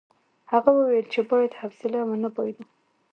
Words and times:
هغه 0.51 0.69
وویل 0.73 1.07
چې 1.13 1.21
باید 1.31 1.57
حوصله 1.61 1.99
ونه 2.03 2.29
بایلو. 2.35 2.63